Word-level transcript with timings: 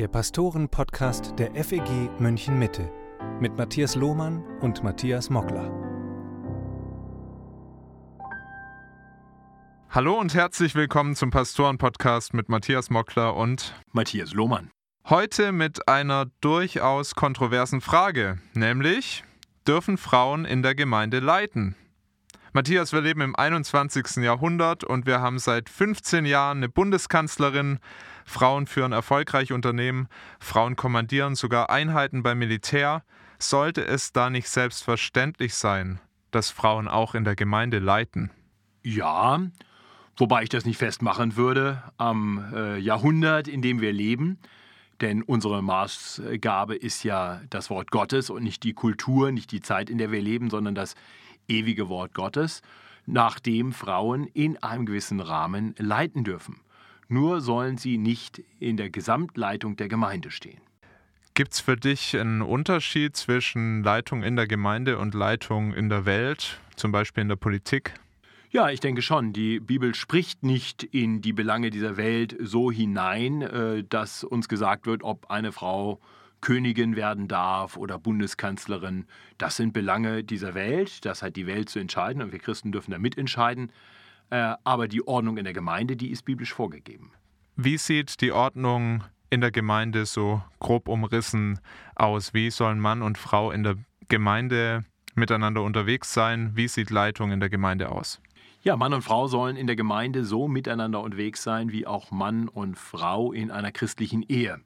der 0.00 0.08
Pastoren-Podcast 0.08 1.34
der 1.38 1.54
FEG 1.62 2.08
München 2.18 2.58
Mitte 2.58 2.90
mit 3.38 3.58
Matthias 3.58 3.96
Lohmann 3.96 4.42
und 4.60 4.82
Matthias 4.82 5.28
Mockler. 5.28 5.70
Hallo 9.90 10.18
und 10.18 10.32
herzlich 10.32 10.74
willkommen 10.74 11.16
zum 11.16 11.30
Pastoren-Podcast 11.30 12.32
mit 12.32 12.48
Matthias 12.48 12.88
Mockler 12.88 13.36
und 13.36 13.74
Matthias 13.92 14.32
Lohmann. 14.32 14.70
Heute 15.06 15.52
mit 15.52 15.86
einer 15.86 16.30
durchaus 16.40 17.14
kontroversen 17.14 17.82
Frage, 17.82 18.38
nämlich 18.54 19.22
dürfen 19.68 19.98
Frauen 19.98 20.46
in 20.46 20.62
der 20.62 20.74
Gemeinde 20.74 21.20
leiten? 21.20 21.76
Matthias, 22.52 22.92
wir 22.92 23.00
leben 23.00 23.20
im 23.20 23.36
21. 23.36 24.24
Jahrhundert 24.24 24.82
und 24.82 25.06
wir 25.06 25.20
haben 25.20 25.38
seit 25.38 25.68
15 25.68 26.24
Jahren 26.24 26.56
eine 26.56 26.68
Bundeskanzlerin. 26.68 27.78
Frauen 28.24 28.66
führen 28.66 28.90
erfolgreich 28.90 29.52
Unternehmen, 29.52 30.08
Frauen 30.40 30.74
kommandieren 30.74 31.36
sogar 31.36 31.70
Einheiten 31.70 32.24
beim 32.24 32.40
Militär. 32.40 33.04
Sollte 33.38 33.86
es 33.86 34.12
da 34.12 34.30
nicht 34.30 34.48
selbstverständlich 34.48 35.54
sein, 35.54 36.00
dass 36.32 36.50
Frauen 36.50 36.88
auch 36.88 37.14
in 37.14 37.22
der 37.22 37.36
Gemeinde 37.36 37.78
leiten? 37.78 38.32
Ja, 38.82 39.40
wobei 40.16 40.42
ich 40.42 40.48
das 40.48 40.64
nicht 40.64 40.78
festmachen 40.78 41.36
würde 41.36 41.84
am 41.98 42.52
äh, 42.52 42.78
Jahrhundert, 42.78 43.46
in 43.46 43.62
dem 43.62 43.80
wir 43.80 43.92
leben. 43.92 44.40
Denn 45.00 45.22
unsere 45.22 45.62
Maßgabe 45.62 46.74
ist 46.74 47.04
ja 47.04 47.40
das 47.48 47.70
Wort 47.70 47.92
Gottes 47.92 48.28
und 48.28 48.42
nicht 48.42 48.64
die 48.64 48.74
Kultur, 48.74 49.30
nicht 49.30 49.52
die 49.52 49.60
Zeit, 49.60 49.88
in 49.88 49.98
der 49.98 50.10
wir 50.10 50.20
leben, 50.20 50.50
sondern 50.50 50.74
das 50.74 50.96
ewige 51.50 51.88
Wort 51.88 52.14
Gottes, 52.14 52.62
nachdem 53.06 53.72
Frauen 53.72 54.24
in 54.24 54.56
einem 54.62 54.86
gewissen 54.86 55.20
Rahmen 55.20 55.74
leiten 55.78 56.24
dürfen. 56.24 56.60
Nur 57.08 57.40
sollen 57.40 57.76
sie 57.76 57.98
nicht 57.98 58.42
in 58.60 58.76
der 58.76 58.88
Gesamtleitung 58.88 59.76
der 59.76 59.88
Gemeinde 59.88 60.30
stehen. 60.30 60.60
Gibt 61.34 61.54
es 61.54 61.60
für 61.60 61.76
dich 61.76 62.16
einen 62.16 62.42
Unterschied 62.42 63.16
zwischen 63.16 63.82
Leitung 63.82 64.22
in 64.22 64.36
der 64.36 64.46
Gemeinde 64.46 64.98
und 64.98 65.14
Leitung 65.14 65.72
in 65.74 65.88
der 65.88 66.04
Welt, 66.04 66.60
zum 66.76 66.92
Beispiel 66.92 67.22
in 67.22 67.28
der 67.28 67.36
Politik? 67.36 67.94
Ja, 68.50 68.68
ich 68.68 68.80
denke 68.80 69.00
schon. 69.00 69.32
Die 69.32 69.60
Bibel 69.60 69.94
spricht 69.94 70.42
nicht 70.42 70.82
in 70.82 71.22
die 71.22 71.32
Belange 71.32 71.70
dieser 71.70 71.96
Welt 71.96 72.36
so 72.40 72.72
hinein, 72.72 73.42
äh, 73.42 73.84
dass 73.84 74.24
uns 74.24 74.48
gesagt 74.48 74.86
wird, 74.86 75.04
ob 75.04 75.30
eine 75.30 75.52
Frau 75.52 76.00
Königin 76.40 76.96
werden 76.96 77.28
darf 77.28 77.76
oder 77.76 77.98
Bundeskanzlerin. 77.98 79.06
Das 79.38 79.56
sind 79.56 79.72
Belange 79.72 80.24
dieser 80.24 80.54
Welt. 80.54 81.04
Das 81.04 81.22
hat 81.22 81.36
die 81.36 81.46
Welt 81.46 81.68
zu 81.68 81.78
entscheiden 81.78 82.22
und 82.22 82.32
wir 82.32 82.38
Christen 82.38 82.72
dürfen 82.72 82.90
da 82.90 82.98
mitentscheiden. 82.98 83.72
Äh, 84.30 84.54
aber 84.64 84.88
die 84.88 85.06
Ordnung 85.06 85.36
in 85.36 85.44
der 85.44 85.52
Gemeinde, 85.52 85.96
die 85.96 86.10
ist 86.10 86.24
biblisch 86.24 86.54
vorgegeben. 86.54 87.12
Wie 87.56 87.78
sieht 87.78 88.20
die 88.20 88.32
Ordnung 88.32 89.04
in 89.28 89.40
der 89.40 89.50
Gemeinde 89.50 90.06
so 90.06 90.42
grob 90.60 90.88
umrissen 90.88 91.60
aus? 91.94 92.32
Wie 92.32 92.50
sollen 92.50 92.80
Mann 92.80 93.02
und 93.02 93.18
Frau 93.18 93.50
in 93.50 93.62
der 93.62 93.76
Gemeinde 94.08 94.84
miteinander 95.14 95.62
unterwegs 95.62 96.14
sein? 96.14 96.52
Wie 96.54 96.68
sieht 96.68 96.90
Leitung 96.90 97.32
in 97.32 97.40
der 97.40 97.50
Gemeinde 97.50 97.90
aus? 97.90 98.20
Ja, 98.62 98.76
Mann 98.76 98.92
und 98.92 99.02
Frau 99.02 99.26
sollen 99.26 99.56
in 99.56 99.66
der 99.66 99.76
Gemeinde 99.76 100.24
so 100.24 100.46
miteinander 100.46 101.00
unterwegs 101.02 101.42
sein, 101.42 101.72
wie 101.72 101.86
auch 101.86 102.10
Mann 102.10 102.46
und 102.46 102.78
Frau 102.78 103.32
in 103.32 103.50
einer 103.50 103.72
christlichen 103.72 104.22
Ehe. 104.22 104.60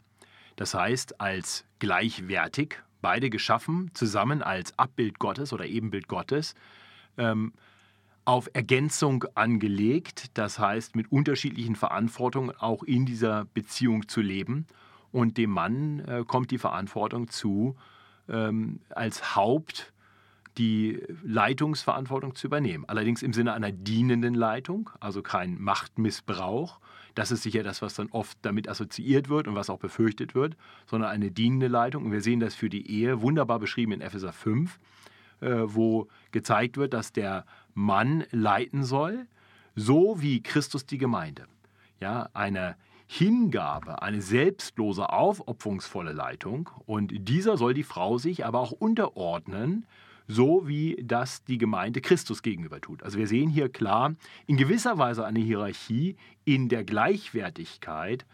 Das 0.57 0.75
heißt, 0.75 1.21
als 1.21 1.65
gleichwertig, 1.79 2.77
beide 3.01 3.31
geschaffen, 3.31 3.91
zusammen 3.95 4.43
als 4.43 4.79
Abbild 4.79 5.19
Gottes 5.19 5.53
oder 5.53 5.67
Ebenbild 5.67 6.09
Gottes, 6.09 6.55
ähm, 7.19 7.53
auf 8.25 8.49
Ergänzung 8.55 9.25
angelegt, 9.35 10.31
das 10.35 10.59
heißt 10.59 10.97
mit 10.97 11.13
unterschiedlichen 11.13 11.77
Verantwortungen 11.77 12.57
auch 12.57 12.83
in 12.83 13.05
dieser 13.05 13.45
Beziehung 13.53 14.09
zu 14.09 14.23
leben. 14.23 14.67
Und 15.13 15.37
dem 15.37 15.51
Mann 15.51 16.01
äh, 16.01 16.25
kommt 16.27 16.51
die 16.51 16.59
Verantwortung 16.59 17.29
zu, 17.29 17.77
ähm, 18.29 18.81
als 18.91 19.37
Haupt 19.37 19.93
die 20.57 21.03
Leitungsverantwortung 21.23 22.35
zu 22.35 22.47
übernehmen. 22.47 22.85
Allerdings 22.87 23.23
im 23.23 23.33
Sinne 23.33 23.53
einer 23.53 23.73
dienenden 23.73 24.35
Leitung, 24.35 24.91
also 25.01 25.20
kein 25.20 25.61
Machtmissbrauch, 25.61 26.81
das 27.14 27.30
ist 27.30 27.42
sicher 27.42 27.63
das, 27.63 27.83
was 27.83 27.95
dann 27.95 28.08
oft 28.11 28.36
damit 28.42 28.69
assoziiert 28.69 29.29
wird 29.29 29.47
und 29.47 29.55
was 29.55 29.70
auch 29.70 29.79
befürchtet 29.79 30.35
wird, 30.35 30.57
sondern 30.86 31.11
eine 31.11 31.30
dienende 31.30 31.69
Leitung. 31.69 32.07
Und 32.07 32.13
wir 32.13 32.20
sehen 32.20 32.41
das 32.41 32.55
für 32.55 32.69
die 32.69 32.91
Ehe 32.91 33.23
wunderbar 33.23 33.58
beschrieben 33.58 33.92
in 33.92 34.01
Epheser 34.01 34.33
5, 34.33 34.79
äh, 35.41 35.48
wo 35.64 36.08
gezeigt 36.33 36.77
wird, 36.77 36.92
dass 36.92 37.13
der 37.13 37.45
Mann 37.75 38.25
leiten 38.30 38.85
soll, 38.85 39.27
so 39.77 40.20
wie 40.20 40.42
Christus 40.42 40.86
die 40.86 40.98
Gemeinde. 40.98 41.47
Ja, 42.01 42.29
eine 42.35 42.77
Hingabe, 43.07 44.02
eine 44.02 44.23
selbstlose, 44.23 45.11
aufopferungsvolle 45.11 46.13
Leitung. 46.13 46.70
Und 46.86 47.13
dieser 47.29 47.57
soll 47.57 47.75
die 47.75 47.83
Frau 47.85 48.19
sich 48.19 48.45
aber 48.45 48.61
auch 48.61 48.73
unterordnen, 48.73 49.86
so 50.27 50.67
wie 50.67 50.96
das 51.02 51.45
die 51.45 51.58
Gemeinde 51.58 52.01
Christus 52.01 52.42
gegenüber 52.42 52.80
tut. 52.80 53.02
Also 53.02 53.18
wir 53.18 53.27
sehen 53.27 53.51
hier 53.51 53.68
klar 53.68 54.14
in 54.46 54.57
gewisser 54.57 54.98
Weise 54.98 55.24
eine 55.27 55.40
Hierarchie 55.40 56.17
in 56.45 56.68
der 56.68 56.85
Gleichwertigkeit, 56.85 58.24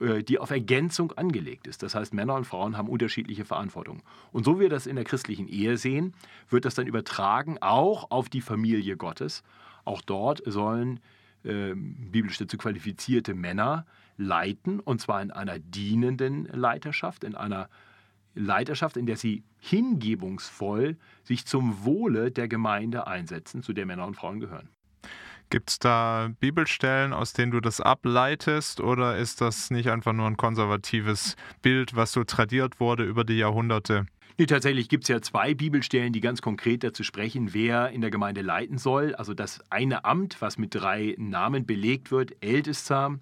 äh, 0.00 0.22
die 0.22 0.38
auf 0.38 0.50
Ergänzung 0.50 1.12
angelegt 1.12 1.66
ist. 1.66 1.82
Das 1.82 1.94
heißt, 1.94 2.14
Männer 2.14 2.34
und 2.34 2.46
Frauen 2.46 2.76
haben 2.76 2.88
unterschiedliche 2.88 3.44
Verantwortung. 3.44 4.02
Und 4.32 4.44
so 4.44 4.56
wie 4.56 4.62
wir 4.62 4.68
das 4.68 4.86
in 4.86 4.96
der 4.96 5.04
christlichen 5.04 5.48
Ehe 5.48 5.76
sehen, 5.76 6.14
wird 6.48 6.64
das 6.64 6.74
dann 6.74 6.86
übertragen 6.86 7.58
auch 7.60 8.10
auf 8.10 8.28
die 8.28 8.40
Familie 8.40 8.96
Gottes. 8.96 9.42
Auch 9.84 10.02
dort 10.02 10.42
sollen 10.46 11.00
äh, 11.42 11.74
biblisch 11.74 12.38
dazu 12.38 12.56
qualifizierte 12.58 13.34
Männer 13.34 13.86
leiten, 14.16 14.80
und 14.80 15.00
zwar 15.00 15.22
in 15.22 15.30
einer 15.30 15.58
dienenden 15.58 16.44
Leiterschaft, 16.44 17.24
in 17.24 17.34
einer 17.34 17.68
Leiterschaft, 18.34 18.96
in 18.96 19.06
der 19.06 19.16
sie 19.16 19.44
hingebungsvoll 19.58 20.96
sich 21.24 21.46
zum 21.46 21.84
Wohle 21.84 22.30
der 22.30 22.48
Gemeinde 22.48 23.06
einsetzen, 23.06 23.62
zu 23.62 23.72
der 23.72 23.86
Männer 23.86 24.06
und 24.06 24.14
Frauen 24.14 24.40
gehören. 24.40 24.68
Gibt 25.50 25.70
es 25.70 25.78
da 25.80 26.30
Bibelstellen, 26.38 27.12
aus 27.12 27.32
denen 27.32 27.50
du 27.50 27.60
das 27.60 27.80
ableitest, 27.80 28.80
oder 28.80 29.18
ist 29.18 29.40
das 29.40 29.70
nicht 29.70 29.90
einfach 29.90 30.12
nur 30.12 30.28
ein 30.28 30.36
konservatives 30.36 31.34
Bild, 31.60 31.96
was 31.96 32.12
so 32.12 32.22
tradiert 32.22 32.78
wurde 32.78 33.02
über 33.04 33.24
die 33.24 33.38
Jahrhunderte? 33.38 34.06
Nee, 34.38 34.46
tatsächlich 34.46 34.88
gibt 34.88 35.04
es 35.04 35.08
ja 35.08 35.20
zwei 35.20 35.54
Bibelstellen, 35.54 36.12
die 36.12 36.20
ganz 36.20 36.40
konkret 36.40 36.84
dazu 36.84 37.02
sprechen, 37.02 37.52
wer 37.52 37.90
in 37.90 38.00
der 38.00 38.10
Gemeinde 38.10 38.42
leiten 38.42 38.78
soll. 38.78 39.14
Also 39.16 39.34
das 39.34 39.60
eine 39.70 40.04
Amt, 40.04 40.40
was 40.40 40.56
mit 40.56 40.74
drei 40.74 41.16
Namen 41.18 41.66
belegt 41.66 42.12
wird, 42.12 42.42
Ältester, 42.42 43.18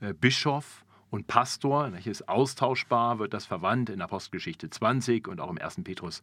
äh, 0.00 0.12
Bischof 0.12 0.84
und 1.12 1.26
Pastor, 1.26 1.90
das 1.90 2.06
ist 2.06 2.26
austauschbar, 2.26 3.18
wird 3.18 3.34
das 3.34 3.44
verwandt 3.44 3.90
in 3.90 4.00
Apostelgeschichte 4.00 4.70
20 4.70 5.28
und 5.28 5.40
auch 5.40 5.50
im 5.50 5.58
1. 5.58 5.82
Petrus 5.84 6.22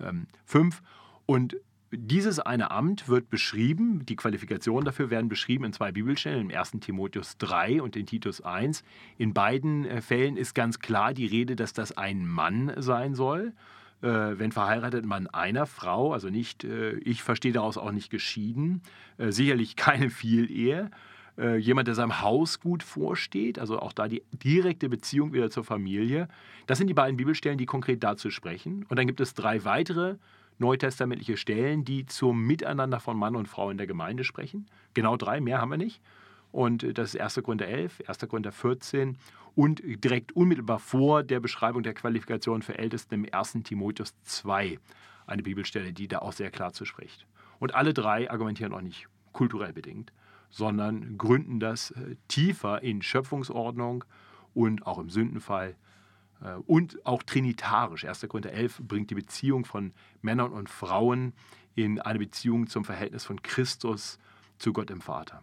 ähm, 0.00 0.26
5. 0.46 0.82
Und 1.26 1.56
dieses 1.90 2.40
eine 2.40 2.70
Amt 2.70 3.08
wird 3.08 3.28
beschrieben, 3.28 4.06
die 4.06 4.16
Qualifikationen 4.16 4.86
dafür 4.86 5.10
werden 5.10 5.28
beschrieben 5.28 5.64
in 5.64 5.74
zwei 5.74 5.92
Bibelstellen, 5.92 6.50
im 6.50 6.56
1. 6.56 6.78
Timotheus 6.80 7.36
3 7.36 7.82
und 7.82 7.94
in 7.94 8.06
Titus 8.06 8.40
1. 8.40 8.84
In 9.18 9.34
beiden 9.34 9.84
äh, 9.84 10.00
Fällen 10.00 10.38
ist 10.38 10.54
ganz 10.54 10.78
klar 10.78 11.12
die 11.12 11.26
Rede, 11.26 11.54
dass 11.54 11.74
das 11.74 11.98
ein 11.98 12.26
Mann 12.26 12.72
sein 12.78 13.14
soll. 13.14 13.52
Äh, 14.00 14.08
wenn 14.08 14.50
verheiratet 14.50 15.04
man 15.04 15.26
einer 15.26 15.66
Frau, 15.66 16.14
also 16.14 16.30
nicht, 16.30 16.64
äh, 16.64 16.92
ich 17.00 17.22
verstehe 17.22 17.52
daraus 17.52 17.76
auch 17.76 17.92
nicht 17.92 18.08
geschieden, 18.08 18.80
sicherlich 19.18 19.76
keine 19.76 20.08
Vielehe, 20.08 20.90
jemand, 21.36 21.88
der 21.88 21.94
seinem 21.94 22.20
Haus 22.20 22.60
gut 22.60 22.82
vorsteht, 22.82 23.58
also 23.58 23.78
auch 23.78 23.92
da 23.92 24.06
die 24.06 24.22
direkte 24.32 24.88
Beziehung 24.90 25.32
wieder 25.32 25.50
zur 25.50 25.64
Familie. 25.64 26.28
Das 26.66 26.76
sind 26.76 26.88
die 26.88 26.94
beiden 26.94 27.16
Bibelstellen, 27.16 27.56
die 27.56 27.64
konkret 27.64 28.02
dazu 28.04 28.30
sprechen. 28.30 28.84
Und 28.88 28.98
dann 28.98 29.06
gibt 29.06 29.20
es 29.20 29.32
drei 29.32 29.64
weitere 29.64 30.16
neutestamentliche 30.58 31.36
Stellen, 31.36 31.84
die 31.84 32.06
zum 32.06 32.46
Miteinander 32.46 33.00
von 33.00 33.16
Mann 33.16 33.36
und 33.36 33.48
Frau 33.48 33.70
in 33.70 33.78
der 33.78 33.86
Gemeinde 33.86 34.24
sprechen. 34.24 34.66
Genau 34.94 35.16
drei, 35.16 35.40
mehr 35.40 35.60
haben 35.60 35.70
wir 35.70 35.78
nicht. 35.78 36.00
Und 36.52 36.82
äh, 36.82 36.94
das 36.94 37.14
ist 37.14 37.20
1. 37.20 37.42
Korinther 37.42 37.66
11, 37.66 38.02
1. 38.06 38.18
Korinther 38.28 38.52
14 38.52 39.18
und 39.54 39.82
direkt 39.84 40.32
unmittelbar 40.32 40.78
vor 40.78 41.22
der 41.22 41.40
Beschreibung 41.40 41.82
der 41.82 41.94
Qualifikation 41.94 42.62
für 42.62 42.78
Ältesten 42.78 43.14
im 43.14 43.26
1. 43.30 43.58
Timotheus 43.64 44.14
2 44.22 44.78
eine 45.26 45.42
Bibelstelle, 45.42 45.92
die 45.92 46.08
da 46.08 46.18
auch 46.18 46.32
sehr 46.32 46.50
klar 46.50 46.72
zu 46.72 46.84
spricht. 46.84 47.26
Und 47.58 47.74
alle 47.74 47.94
drei 47.94 48.30
argumentieren 48.30 48.72
auch 48.72 48.80
nicht 48.80 49.08
kulturell 49.32 49.72
bedingt, 49.72 50.12
sondern 50.52 51.18
gründen 51.18 51.58
das 51.58 51.90
äh, 51.90 52.14
tiefer 52.28 52.82
in 52.82 53.02
Schöpfungsordnung 53.02 54.04
und 54.54 54.86
auch 54.86 54.98
im 54.98 55.10
Sündenfall 55.10 55.74
äh, 56.44 56.54
und 56.66 57.04
auch 57.04 57.24
trinitarisch. 57.24 58.04
1. 58.04 58.26
Korinther 58.28 58.52
11 58.52 58.82
bringt 58.86 59.10
die 59.10 59.16
Beziehung 59.16 59.64
von 59.64 59.92
Männern 60.20 60.52
und 60.52 60.68
Frauen 60.68 61.32
in 61.74 62.00
eine 62.00 62.18
Beziehung 62.18 62.68
zum 62.68 62.84
Verhältnis 62.84 63.24
von 63.24 63.42
Christus 63.42 64.18
zu 64.58 64.72
Gott 64.72 64.90
im 64.90 65.00
Vater. 65.00 65.42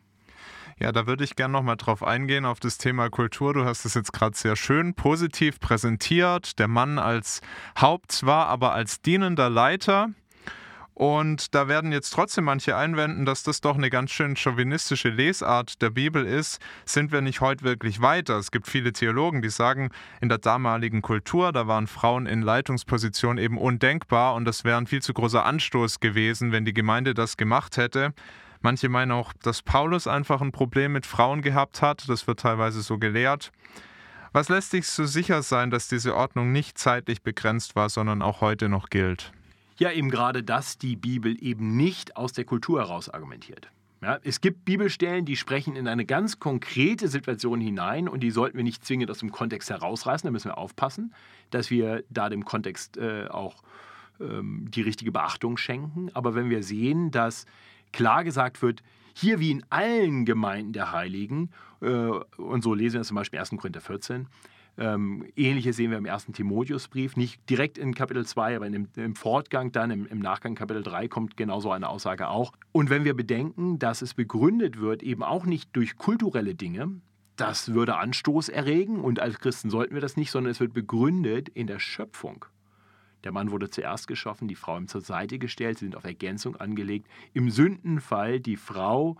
Ja, 0.79 0.93
da 0.93 1.07
würde 1.07 1.25
ich 1.25 1.35
gerne 1.35 1.51
nochmal 1.51 1.75
drauf 1.75 2.03
eingehen, 2.03 2.45
auf 2.45 2.61
das 2.61 2.77
Thema 2.77 3.09
Kultur. 3.09 3.53
Du 3.53 3.65
hast 3.65 3.83
es 3.83 3.95
jetzt 3.95 4.13
gerade 4.13 4.37
sehr 4.37 4.55
schön 4.55 4.93
positiv 4.93 5.59
präsentiert. 5.59 6.57
Der 6.57 6.69
Mann 6.69 6.99
als 6.99 7.41
Haupt 7.81 8.13
zwar, 8.13 8.47
aber 8.47 8.73
als 8.73 9.01
dienender 9.01 9.49
Leiter. 9.49 10.11
Und 10.99 11.55
da 11.55 11.69
werden 11.69 11.93
jetzt 11.93 12.09
trotzdem 12.09 12.43
manche 12.43 12.75
einwenden, 12.75 13.25
dass 13.25 13.41
das 13.43 13.61
doch 13.61 13.77
eine 13.77 13.89
ganz 13.89 14.11
schön 14.11 14.35
chauvinistische 14.35 15.07
Lesart 15.07 15.81
der 15.81 15.91
Bibel 15.91 16.25
ist. 16.25 16.59
Sind 16.83 17.13
wir 17.13 17.21
nicht 17.21 17.39
heute 17.39 17.63
wirklich 17.63 18.01
weiter? 18.01 18.37
Es 18.37 18.51
gibt 18.51 18.67
viele 18.67 18.91
Theologen, 18.91 19.41
die 19.41 19.49
sagen, 19.49 19.91
in 20.19 20.27
der 20.27 20.39
damaligen 20.39 21.01
Kultur, 21.01 21.53
da 21.53 21.67
waren 21.67 21.87
Frauen 21.87 22.25
in 22.25 22.41
Leitungspositionen 22.41 23.41
eben 23.41 23.57
undenkbar 23.57 24.35
und 24.35 24.43
das 24.43 24.65
wäre 24.65 24.77
ein 24.77 24.87
viel 24.87 25.01
zu 25.01 25.13
großer 25.13 25.45
Anstoß 25.45 26.01
gewesen, 26.01 26.51
wenn 26.51 26.65
die 26.65 26.73
Gemeinde 26.73 27.13
das 27.13 27.37
gemacht 27.37 27.77
hätte. 27.77 28.13
Manche 28.59 28.89
meinen 28.89 29.13
auch, 29.13 29.31
dass 29.41 29.61
Paulus 29.61 30.05
einfach 30.05 30.41
ein 30.41 30.51
Problem 30.51 30.91
mit 30.91 31.05
Frauen 31.05 31.41
gehabt 31.41 31.81
hat. 31.81 32.09
Das 32.09 32.27
wird 32.27 32.41
teilweise 32.41 32.81
so 32.81 32.97
gelehrt. 32.97 33.53
Was 34.33 34.49
lässt 34.49 34.71
sich 34.71 34.85
so 34.85 35.05
sicher 35.05 35.43
sein, 35.43 35.71
dass 35.71 35.87
diese 35.87 36.13
Ordnung 36.13 36.51
nicht 36.51 36.77
zeitlich 36.77 37.21
begrenzt 37.21 37.77
war, 37.77 37.87
sondern 37.87 38.21
auch 38.21 38.41
heute 38.41 38.67
noch 38.67 38.89
gilt? 38.89 39.31
Ja, 39.79 39.91
eben 39.91 40.09
gerade, 40.09 40.43
dass 40.43 40.77
die 40.77 40.97
Bibel 40.97 41.41
eben 41.41 41.77
nicht 41.77 42.17
aus 42.17 42.33
der 42.33 42.43
Kultur 42.43 42.81
heraus 42.81 43.07
argumentiert. 43.07 43.71
Ja, 44.01 44.19
es 44.23 44.41
gibt 44.41 44.65
Bibelstellen, 44.65 45.25
die 45.25 45.37
sprechen 45.37 45.75
in 45.75 45.87
eine 45.87 46.05
ganz 46.05 46.39
konkrete 46.39 47.07
Situation 47.07 47.61
hinein 47.61 48.07
und 48.07 48.21
die 48.21 48.31
sollten 48.31 48.57
wir 48.57 48.63
nicht 48.63 48.85
zwingend 48.85 49.09
aus 49.09 49.19
dem 49.19 49.31
Kontext 49.31 49.69
herausreißen. 49.69 50.27
Da 50.27 50.31
müssen 50.31 50.49
wir 50.49 50.57
aufpassen, 50.57 51.13
dass 51.49 51.69
wir 51.69 52.03
da 52.09 52.29
dem 52.29 52.43
Kontext 52.43 52.97
äh, 52.97 53.27
auch 53.29 53.63
ähm, 54.19 54.67
die 54.69 54.81
richtige 54.81 55.13
Beachtung 55.13 55.57
schenken. 55.57 56.09
Aber 56.13 56.35
wenn 56.35 56.49
wir 56.49 56.61
sehen, 56.61 57.11
dass 57.11 57.45
klar 57.93 58.25
gesagt 58.25 58.61
wird, 58.61 58.83
hier 59.13 59.39
wie 59.39 59.51
in 59.51 59.65
allen 59.69 60.25
Gemeinden 60.25 60.73
der 60.73 60.91
Heiligen, 60.91 61.51
äh, 61.81 61.87
und 61.87 62.63
so 62.63 62.73
lesen 62.73 62.99
wir 62.99 63.03
zum 63.03 63.15
Beispiel 63.15 63.39
1. 63.39 63.51
Korinther 63.51 63.81
14, 63.81 64.15
ähm, 64.21 64.27
Ähnliches 64.79 65.75
sehen 65.75 65.91
wir 65.91 65.97
im 65.97 66.05
ersten 66.05 66.31
Timotheusbrief, 66.31 67.17
nicht 67.17 67.49
direkt 67.49 67.77
in 67.77 67.93
Kapitel 67.93 68.25
2, 68.25 68.55
aber 68.55 68.67
im, 68.67 68.87
im 68.95 69.15
Fortgang 69.15 69.73
dann, 69.73 69.91
im, 69.91 70.05
im, 70.05 70.19
Nachgang 70.19 70.55
Kapitel 70.55 70.83
3 70.83 71.09
kommt 71.09 71.35
genau 71.35 71.59
so 71.59 71.69
eine 71.71 71.89
Aussage 71.89 72.29
auch. 72.29 72.53
Und 72.71 72.89
wenn 72.89 73.03
wir 73.03 73.13
bedenken, 73.13 73.77
dass 73.77 74.01
es 74.01 74.13
begründet 74.13 74.79
wird, 74.79 75.03
eben 75.03 75.21
auch 75.21 75.45
nicht 75.45 75.75
durch 75.75 75.97
kulturelle 75.97 76.55
Dinge, 76.55 77.01
das 77.35 77.73
würde 77.73 77.97
Anstoß 77.97 78.47
erregen 78.47 79.01
und 79.01 79.19
als 79.19 79.39
Christen 79.39 79.69
sollten 79.69 79.95
wir 79.95 80.01
das 80.01 80.15
nicht, 80.15 80.31
sondern 80.31 80.51
es 80.51 80.61
wird 80.61 80.73
begründet 80.73 81.49
in 81.49 81.67
der 81.67 81.79
Schöpfung. 81.79 82.45
Der 83.25 83.33
Mann 83.33 83.51
wurde 83.51 83.69
zuerst 83.69 84.07
geschaffen, 84.07 84.47
die 84.47 84.55
Frau 84.55 84.77
ihm 84.77 84.87
zur 84.87 85.01
Seite 85.01 85.39
gestellt, 85.39 85.79
sie 85.79 85.85
sind 85.85 85.97
auf 85.97 86.05
Ergänzung 86.05 86.55
angelegt. 86.55 87.07
Im 87.33 87.49
Sündenfall 87.49 88.39
die 88.39 88.55
Frau 88.55 89.17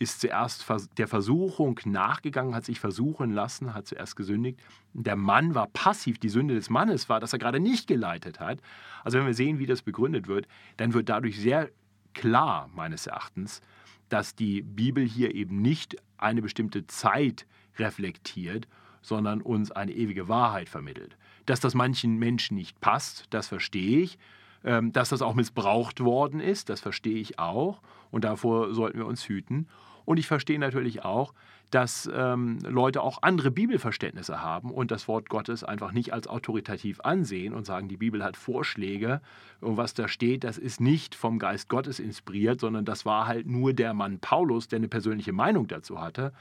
ist 0.00 0.22
zuerst 0.22 0.64
der 0.96 1.06
Versuchung 1.06 1.78
nachgegangen, 1.84 2.54
hat 2.54 2.64
sich 2.64 2.80
versuchen 2.80 3.32
lassen, 3.32 3.74
hat 3.74 3.86
zuerst 3.86 4.16
gesündigt. 4.16 4.58
Der 4.94 5.14
Mann 5.14 5.54
war 5.54 5.66
passiv. 5.66 6.18
Die 6.18 6.30
Sünde 6.30 6.54
des 6.54 6.70
Mannes 6.70 7.10
war, 7.10 7.20
dass 7.20 7.34
er 7.34 7.38
gerade 7.38 7.60
nicht 7.60 7.86
geleitet 7.86 8.40
hat. 8.40 8.60
Also 9.04 9.18
wenn 9.18 9.26
wir 9.26 9.34
sehen, 9.34 9.58
wie 9.58 9.66
das 9.66 9.82
begründet 9.82 10.26
wird, 10.26 10.48
dann 10.78 10.94
wird 10.94 11.10
dadurch 11.10 11.38
sehr 11.38 11.68
klar, 12.14 12.70
meines 12.74 13.06
Erachtens, 13.06 13.60
dass 14.08 14.34
die 14.34 14.62
Bibel 14.62 15.04
hier 15.04 15.34
eben 15.34 15.60
nicht 15.60 15.96
eine 16.16 16.40
bestimmte 16.40 16.86
Zeit 16.86 17.46
reflektiert, 17.78 18.68
sondern 19.02 19.42
uns 19.42 19.70
eine 19.70 19.92
ewige 19.92 20.28
Wahrheit 20.28 20.70
vermittelt. 20.70 21.18
Dass 21.44 21.60
das 21.60 21.74
manchen 21.74 22.18
Menschen 22.18 22.56
nicht 22.56 22.80
passt, 22.80 23.26
das 23.28 23.48
verstehe 23.48 24.00
ich. 24.00 24.18
Ähm, 24.62 24.92
dass 24.92 25.08
das 25.08 25.22
auch 25.22 25.34
missbraucht 25.34 26.00
worden 26.00 26.38
ist, 26.38 26.68
das 26.68 26.80
verstehe 26.80 27.18
ich 27.18 27.38
auch. 27.38 27.80
Und 28.10 28.24
davor 28.24 28.74
sollten 28.74 28.98
wir 28.98 29.06
uns 29.06 29.26
hüten. 29.26 29.68
Und 30.04 30.18
ich 30.18 30.26
verstehe 30.26 30.58
natürlich 30.58 31.04
auch, 31.04 31.32
dass 31.70 32.10
ähm, 32.12 32.58
Leute 32.66 33.02
auch 33.02 33.22
andere 33.22 33.50
Bibelverständnisse 33.50 34.42
haben 34.42 34.70
und 34.70 34.90
das 34.90 35.06
Wort 35.06 35.28
Gottes 35.28 35.62
einfach 35.62 35.92
nicht 35.92 36.12
als 36.12 36.26
autoritativ 36.26 37.00
ansehen 37.00 37.54
und 37.54 37.64
sagen, 37.64 37.88
die 37.88 37.96
Bibel 37.96 38.24
hat 38.24 38.36
Vorschläge 38.36 39.20
und 39.60 39.76
was 39.76 39.94
da 39.94 40.08
steht, 40.08 40.42
das 40.44 40.58
ist 40.58 40.80
nicht 40.80 41.14
vom 41.14 41.38
Geist 41.38 41.68
Gottes 41.68 42.00
inspiriert, 42.00 42.60
sondern 42.60 42.84
das 42.84 43.06
war 43.06 43.26
halt 43.26 43.46
nur 43.46 43.72
der 43.72 43.94
Mann 43.94 44.18
Paulus, 44.18 44.68
der 44.68 44.78
eine 44.78 44.88
persönliche 44.88 45.32
Meinung 45.32 45.68
dazu 45.68 46.00
hatte. 46.00 46.32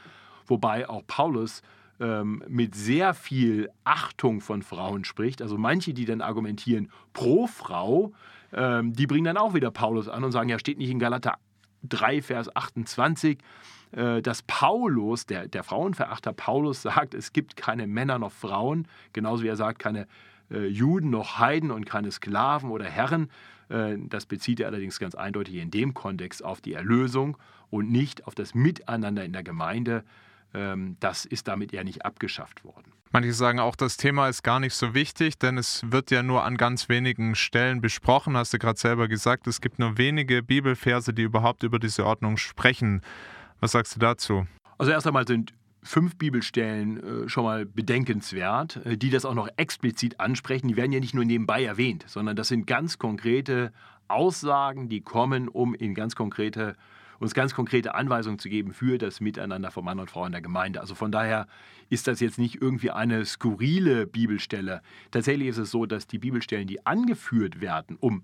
Wobei 0.48 0.90
auch 0.90 1.04
Paulus 1.06 1.62
ähm, 2.00 2.44
mit 2.48 2.74
sehr 2.76 3.14
viel 3.14 3.70
Achtung 3.84 4.42
von 4.42 4.64
Frauen 4.64 5.04
spricht. 5.04 5.42
Also 5.42 5.58
manche, 5.58 5.94
die 5.94 6.06
dann 6.06 6.22
argumentieren 6.22 6.90
pro 7.14 7.46
Frau, 7.46 8.14
ähm, 8.52 8.94
die 8.94 9.06
bringen 9.06 9.26
dann 9.26 9.38
auch 9.38 9.54
wieder 9.54 9.70
Paulus 9.70 10.08
an 10.08 10.24
und 10.24 10.32
sagen, 10.32 10.50
ja, 10.50 10.58
steht 10.58 10.78
nicht 10.78 10.90
in 10.90 11.00
Galater 11.00 11.38
3, 11.84 12.22
Vers 12.22 12.56
28, 12.56 13.40
äh, 13.92 14.22
dass 14.22 14.42
Paulus, 14.44 15.26
der, 15.26 15.48
der 15.48 15.64
Frauenverachter 15.64 16.34
Paulus, 16.34 16.82
sagt, 16.82 17.14
es 17.14 17.34
gibt 17.34 17.56
keine 17.58 17.88
Männer 17.88 18.20
noch 18.20 18.32
Frauen, 18.32 18.88
genauso 19.14 19.44
wie 19.44 19.48
er 19.48 19.56
sagt, 19.56 19.80
keine 19.80 20.08
äh, 20.52 20.68
Juden 20.68 21.10
noch 21.10 21.40
Heiden 21.40 21.72
und 21.72 21.86
keine 21.86 22.12
Sklaven 22.12 22.70
oder 22.70 22.86
Herren. 22.86 23.30
Äh, 23.70 23.98
das 23.98 24.26
bezieht 24.26 24.60
er 24.60 24.68
allerdings 24.68 25.00
ganz 25.00 25.16
eindeutig 25.16 25.56
in 25.56 25.72
dem 25.72 25.94
Kontext 25.94 26.44
auf 26.44 26.62
die 26.62 26.74
Erlösung 26.74 27.38
und 27.70 27.92
nicht 27.92 28.28
auf 28.28 28.36
das 28.36 28.56
Miteinander 28.56 29.24
in 29.24 29.34
der 29.34 29.44
Gemeinde. 29.44 30.04
Ähm, 30.54 30.98
das 31.00 31.26
ist 31.26 31.48
damit 31.48 31.74
eher 31.74 31.84
nicht 31.84 32.06
abgeschafft 32.06 32.64
worden. 32.64 32.92
Manche 33.12 33.34
sagen 33.34 33.60
auch, 33.60 33.76
das 33.76 33.98
Thema 33.98 34.28
ist 34.28 34.44
gar 34.44 34.60
nicht 34.60 34.76
so 34.76 34.94
wichtig, 34.94 35.40
denn 35.40 35.58
es 35.58 35.82
wird 35.92 36.12
ja 36.12 36.22
nur 36.22 36.44
an 36.44 36.58
ganz 36.58 36.90
wenigen 36.90 37.34
Stellen 37.34 37.82
besprochen. 37.82 38.38
Hast 38.38 38.54
du 38.54 38.60
gerade 38.60 38.80
selber 38.80 39.08
gesagt, 39.08 39.48
es 39.48 39.62
gibt 39.62 39.80
nur 39.80 39.98
wenige 39.98 40.44
Bibelverse, 40.44 41.12
die 41.12 41.24
überhaupt 41.24 41.64
über 41.64 41.80
diese 41.80 42.06
Ordnung 42.06 42.38
sprechen. 42.38 43.02
Was 43.62 43.72
sagst 43.72 43.96
du 43.96 44.00
dazu? 44.00 44.46
Also 44.78 44.92
erst 44.92 45.08
einmal 45.08 45.28
sind 45.28 45.54
fünf 45.82 46.18
Bibelstellen 46.18 47.24
äh, 47.24 47.30
schon 47.30 47.46
mal 47.46 47.66
bedenkenswert, 47.66 48.86
äh, 48.86 48.96
die 48.96 49.10
das 49.10 49.26
auch 49.26 49.34
noch 49.34 49.50
explizit 49.58 50.20
ansprechen. 50.20 50.68
Die 50.68 50.78
werden 50.78 50.92
ja 50.92 51.00
nicht 51.00 51.16
nur 51.16 51.26
nebenbei 51.26 51.64
erwähnt, 51.64 52.06
sondern 52.08 52.36
das 52.36 52.50
sind 52.50 52.68
ganz 52.68 53.00
konkrete 53.00 53.74
Aussagen, 54.08 54.88
die 54.88 55.02
kommen, 55.02 55.48
um 55.48 55.74
in 55.74 55.96
ganz 55.96 56.16
konkrete 56.16 56.76
uns 57.20 57.34
ganz 57.34 57.54
konkrete 57.54 57.96
Anweisungen 57.96 58.40
zu 58.40 58.50
geben 58.50 58.74
für 58.74 58.98
das 58.98 59.20
Miteinander 59.20 59.72
von 59.72 59.84
Mann 59.84 60.00
und 60.00 60.10
Frau 60.10 60.26
in 60.26 60.32
der 60.32 60.42
Gemeinde. 60.42 60.82
Also 60.82 60.96
von 60.96 61.12
daher 61.12 61.48
ist 61.90 62.08
das 62.08 62.20
jetzt 62.20 62.40
nicht 62.40 62.62
irgendwie 62.62 62.92
eine 62.92 63.26
skurrile 63.26 64.08
Bibelstelle. 64.08 64.82
Tatsächlich 65.12 65.50
ist 65.50 65.58
es 65.58 65.72
so, 65.72 65.86
dass 65.86 66.08
die 66.08 66.20
Bibelstellen, 66.20 66.68
die 66.68 66.86
angeführt 66.86 67.62
werden, 67.62 67.98
um 68.00 68.24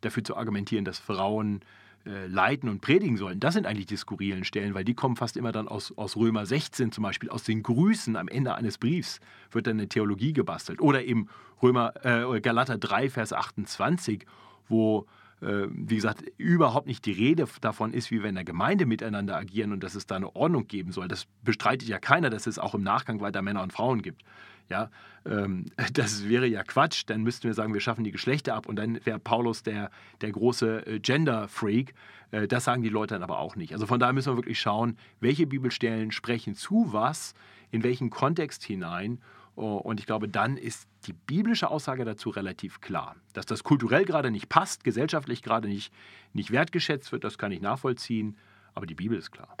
dafür 0.00 0.22
zu 0.22 0.36
argumentieren, 0.36 0.84
dass 0.84 0.98
Frauen 0.98 1.60
äh, 2.06 2.26
leiten 2.26 2.68
und 2.68 2.80
predigen 2.80 3.16
sollen, 3.16 3.40
das 3.40 3.54
sind 3.54 3.66
eigentlich 3.66 3.86
die 3.86 3.96
skurrilen 3.96 4.44
Stellen, 4.44 4.74
weil 4.74 4.84
die 4.84 4.94
kommen 4.94 5.16
fast 5.16 5.36
immer 5.36 5.50
dann 5.50 5.66
aus, 5.66 5.92
aus 5.96 6.16
Römer 6.16 6.46
16 6.46 6.92
zum 6.92 7.02
Beispiel, 7.02 7.30
aus 7.30 7.42
den 7.42 7.64
Grüßen 7.64 8.14
am 8.14 8.28
Ende 8.28 8.54
eines 8.54 8.78
Briefs 8.78 9.18
wird 9.50 9.66
dann 9.66 9.78
eine 9.78 9.88
Theologie 9.88 10.32
gebastelt. 10.32 10.80
Oder 10.80 11.04
eben 11.04 11.28
Römer, 11.62 11.94
äh, 12.04 12.40
Galater 12.40 12.78
3, 12.78 13.10
Vers 13.10 13.32
28, 13.32 14.24
wo 14.68 15.06
wie 15.40 15.96
gesagt, 15.96 16.24
überhaupt 16.38 16.86
nicht 16.86 17.04
die 17.04 17.12
Rede 17.12 17.46
davon 17.60 17.92
ist, 17.92 18.10
wie 18.10 18.22
wir 18.22 18.28
in 18.28 18.36
der 18.36 18.44
Gemeinde 18.44 18.86
miteinander 18.86 19.36
agieren 19.36 19.72
und 19.72 19.84
dass 19.84 19.94
es 19.94 20.06
da 20.06 20.16
eine 20.16 20.34
Ordnung 20.34 20.66
geben 20.66 20.92
soll. 20.92 21.08
Das 21.08 21.26
bestreitet 21.44 21.88
ja 21.88 21.98
keiner, 21.98 22.30
dass 22.30 22.46
es 22.46 22.58
auch 22.58 22.74
im 22.74 22.82
Nachgang 22.82 23.20
weiter 23.20 23.42
Männer 23.42 23.62
und 23.62 23.72
Frauen 23.72 24.00
gibt. 24.00 24.22
Ja, 24.68 24.90
ähm, 25.24 25.66
das 25.92 26.28
wäre 26.28 26.46
ja 26.46 26.62
Quatsch. 26.62 27.04
Dann 27.06 27.22
müssten 27.22 27.44
wir 27.44 27.54
sagen, 27.54 27.74
wir 27.74 27.80
schaffen 27.80 28.04
die 28.04 28.12
Geschlechter 28.12 28.54
ab 28.54 28.66
und 28.66 28.76
dann 28.76 29.04
wäre 29.04 29.18
Paulus 29.18 29.62
der, 29.62 29.90
der 30.20 30.32
große 30.32 30.86
äh, 30.86 31.00
Gender-Freak. 31.00 31.94
Äh, 32.30 32.48
das 32.48 32.64
sagen 32.64 32.82
die 32.82 32.88
Leute 32.88 33.14
dann 33.14 33.22
aber 33.22 33.38
auch 33.38 33.56
nicht. 33.56 33.72
Also 33.72 33.86
von 33.86 34.00
daher 34.00 34.12
müssen 34.12 34.32
wir 34.32 34.36
wirklich 34.36 34.60
schauen, 34.60 34.96
welche 35.20 35.46
Bibelstellen 35.46 36.12
sprechen 36.12 36.54
zu 36.54 36.92
was, 36.92 37.34
in 37.70 37.82
welchen 37.82 38.10
Kontext 38.10 38.64
hinein 38.64 39.20
und 39.56 40.00
ich 40.00 40.06
glaube, 40.06 40.28
dann 40.28 40.56
ist 40.56 40.86
die 41.06 41.12
biblische 41.12 41.70
Aussage 41.70 42.04
dazu 42.04 42.30
relativ 42.30 42.80
klar. 42.80 43.16
Dass 43.32 43.46
das 43.46 43.64
kulturell 43.64 44.04
gerade 44.04 44.30
nicht 44.30 44.48
passt, 44.48 44.84
gesellschaftlich 44.84 45.42
gerade 45.42 45.68
nicht, 45.68 45.92
nicht 46.32 46.50
wertgeschätzt 46.50 47.10
wird, 47.10 47.24
das 47.24 47.38
kann 47.38 47.52
ich 47.52 47.60
nachvollziehen, 47.60 48.36
aber 48.74 48.86
die 48.86 48.94
Bibel 48.94 49.16
ist 49.16 49.30
klar. 49.30 49.56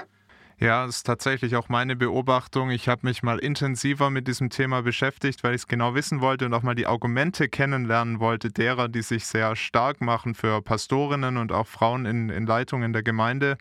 Ja, 0.58 0.86
das 0.86 0.96
ist 0.96 1.02
tatsächlich 1.02 1.54
auch 1.56 1.68
meine 1.68 1.96
Beobachtung. 1.96 2.70
Ich 2.70 2.88
habe 2.88 3.06
mich 3.06 3.22
mal 3.22 3.38
intensiver 3.38 4.08
mit 4.08 4.26
diesem 4.26 4.48
Thema 4.48 4.80
beschäftigt, 4.82 5.44
weil 5.44 5.54
ich 5.54 5.62
es 5.62 5.66
genau 5.66 5.94
wissen 5.94 6.22
wollte 6.22 6.46
und 6.46 6.54
auch 6.54 6.62
mal 6.62 6.74
die 6.74 6.86
Argumente 6.86 7.50
kennenlernen 7.50 8.20
wollte 8.20 8.50
derer, 8.50 8.88
die 8.88 9.02
sich 9.02 9.26
sehr 9.26 9.54
stark 9.54 10.00
machen 10.00 10.34
für 10.34 10.62
Pastorinnen 10.62 11.36
und 11.36 11.52
auch 11.52 11.66
Frauen 11.66 12.06
in, 12.06 12.30
in 12.30 12.46
Leitungen 12.46 12.94
der 12.94 13.02
Gemeinde. 13.02 13.58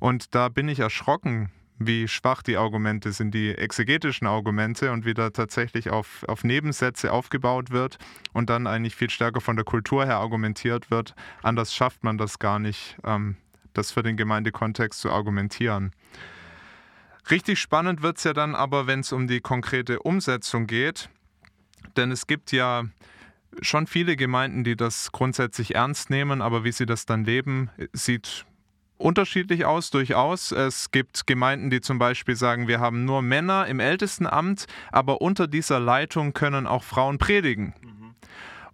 Und 0.00 0.34
da 0.34 0.48
bin 0.48 0.68
ich 0.68 0.80
erschrocken, 0.80 1.50
wie 1.86 2.08
schwach 2.08 2.42
die 2.42 2.56
Argumente 2.56 3.12
sind, 3.12 3.32
die 3.32 3.50
exegetischen 3.50 4.26
Argumente 4.26 4.92
und 4.92 5.04
wie 5.04 5.14
da 5.14 5.30
tatsächlich 5.30 5.90
auf, 5.90 6.24
auf 6.28 6.44
Nebensätze 6.44 7.12
aufgebaut 7.12 7.70
wird 7.70 7.98
und 8.32 8.50
dann 8.50 8.66
eigentlich 8.66 8.94
viel 8.94 9.10
stärker 9.10 9.40
von 9.40 9.56
der 9.56 9.64
Kultur 9.64 10.04
her 10.04 10.16
argumentiert 10.16 10.90
wird. 10.90 11.14
Anders 11.42 11.74
schafft 11.74 12.04
man 12.04 12.18
das 12.18 12.38
gar 12.38 12.58
nicht, 12.58 12.96
ähm, 13.04 13.36
das 13.72 13.92
für 13.92 14.02
den 14.02 14.16
Gemeindekontext 14.16 15.00
zu 15.00 15.10
argumentieren. 15.10 15.92
Richtig 17.30 17.60
spannend 17.60 18.02
wird 18.02 18.18
es 18.18 18.24
ja 18.24 18.32
dann 18.32 18.54
aber, 18.54 18.86
wenn 18.86 19.00
es 19.00 19.12
um 19.12 19.28
die 19.28 19.40
konkrete 19.40 20.00
Umsetzung 20.00 20.66
geht, 20.66 21.08
denn 21.96 22.10
es 22.10 22.26
gibt 22.26 22.52
ja 22.52 22.84
schon 23.60 23.86
viele 23.86 24.16
Gemeinden, 24.16 24.64
die 24.64 24.76
das 24.76 25.12
grundsätzlich 25.12 25.74
ernst 25.74 26.10
nehmen, 26.10 26.42
aber 26.42 26.64
wie 26.64 26.72
sie 26.72 26.86
das 26.86 27.06
dann 27.06 27.24
leben, 27.24 27.70
sieht 27.92 28.46
unterschiedlich 29.02 29.64
aus, 29.64 29.90
durchaus. 29.90 30.52
Es 30.52 30.90
gibt 30.90 31.26
Gemeinden, 31.26 31.70
die 31.70 31.80
zum 31.80 31.98
Beispiel 31.98 32.36
sagen, 32.36 32.68
wir 32.68 32.80
haben 32.80 33.04
nur 33.04 33.22
Männer 33.22 33.66
im 33.66 33.80
Ältestenamt, 33.80 34.66
aber 34.90 35.20
unter 35.20 35.46
dieser 35.46 35.80
Leitung 35.80 36.32
können 36.32 36.66
auch 36.66 36.84
Frauen 36.84 37.18
predigen. 37.18 37.74
Mhm. 37.82 38.14